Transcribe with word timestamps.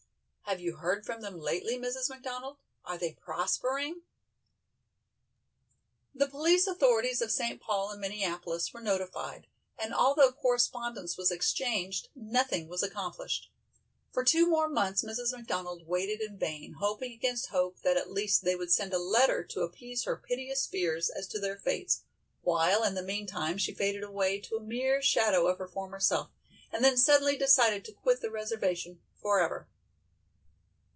Have 0.51 0.59
you 0.59 0.75
heard 0.75 1.05
from 1.05 1.21
them 1.21 1.39
lately, 1.39 1.77
Mrs. 1.79 2.09
McDonald? 2.09 2.57
Are 2.83 2.97
they 2.97 3.13
prospering?" 3.13 4.01
The 6.13 6.27
police 6.27 6.67
authorities 6.67 7.21
of 7.21 7.31
Saint 7.31 7.61
Paul 7.61 7.89
and 7.89 8.01
Minneapolis 8.01 8.73
were 8.73 8.81
notified, 8.81 9.47
and 9.79 9.93
although 9.95 10.33
correspondence 10.33 11.15
was 11.17 11.31
exchanged, 11.31 12.09
nothing 12.15 12.67
was 12.67 12.83
accomplished. 12.83 13.49
For 14.11 14.25
two 14.25 14.45
more 14.49 14.67
months 14.67 15.05
Mrs. 15.05 15.31
McDonald 15.31 15.87
waited 15.87 16.19
in 16.19 16.37
vain, 16.37 16.73
hoping 16.81 17.13
against 17.13 17.51
hope 17.51 17.79
that 17.83 17.95
at 17.95 18.11
least 18.11 18.43
they 18.43 18.57
would 18.57 18.73
send 18.73 18.93
a 18.93 18.97
letter 18.99 19.45
to 19.45 19.61
appease 19.61 20.03
her 20.03 20.17
piteous 20.17 20.65
fears 20.67 21.09
as 21.09 21.27
to 21.27 21.39
their 21.39 21.55
fates, 21.55 22.01
while 22.41 22.83
in 22.83 22.95
the 22.95 23.01
meantime 23.01 23.57
she 23.57 23.73
faded 23.73 24.03
away 24.03 24.37
to 24.41 24.57
a 24.57 24.61
mere 24.61 25.01
shadow 25.01 25.47
of 25.47 25.59
her 25.59 25.67
former 25.69 26.01
self, 26.01 26.29
and 26.73 26.83
then 26.83 26.97
suddenly 26.97 27.37
decided 27.37 27.85
to 27.85 27.93
quit 27.93 28.19
the 28.19 28.29
reservation 28.29 28.99
forever. 29.15 29.69